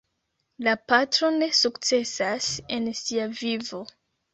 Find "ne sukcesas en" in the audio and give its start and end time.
1.37-2.93